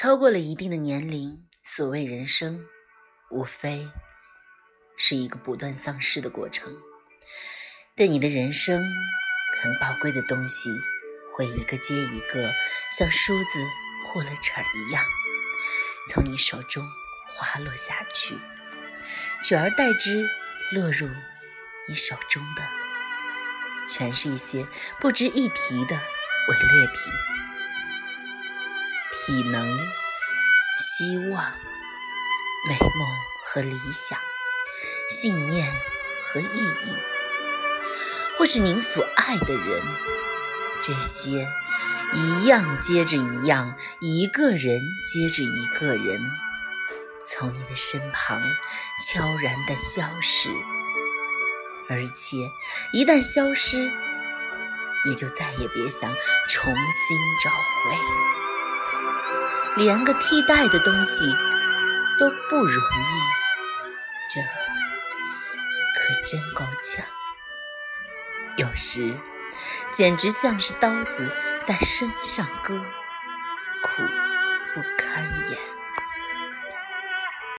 [0.00, 2.64] 超过了一定的年龄，所谓人生，
[3.32, 3.88] 无非
[4.96, 6.72] 是一个不断丧失的过程。
[7.96, 8.80] 对你的人生，
[9.60, 10.70] 很宝贵的东西
[11.34, 12.54] 会一个接一个，
[12.92, 13.58] 像梳子
[14.06, 15.02] 护了齿儿一样，
[16.06, 16.86] 从你手中
[17.34, 18.38] 滑落下去，
[19.42, 20.30] 取而代之
[20.70, 21.08] 落入
[21.88, 22.62] 你手中的，
[23.88, 24.64] 全是一些
[25.00, 27.12] 不值一提的伪劣品。
[29.28, 29.78] 体能、
[30.78, 31.44] 希望、
[32.66, 33.06] 美梦
[33.44, 34.18] 和理想、
[35.06, 35.70] 信念
[36.24, 36.94] 和意义，
[38.38, 39.82] 或是您所爱的人，
[40.80, 41.46] 这些
[42.14, 46.18] 一样接着一样，一个人接着一个人，
[47.22, 48.42] 从你的身旁
[49.06, 50.48] 悄然地消失，
[51.90, 52.38] 而且
[52.94, 53.92] 一旦消失，
[55.04, 56.10] 也就再也别想
[56.48, 58.47] 重新找回。
[59.76, 61.24] 连个替代的东西
[62.18, 63.14] 都不容易，
[64.28, 64.40] 这
[65.94, 67.04] 可真够呛。
[68.56, 69.16] 有时
[69.92, 71.30] 简直像是刀子
[71.62, 72.76] 在身上割，
[73.82, 74.02] 苦
[74.74, 75.77] 不堪言。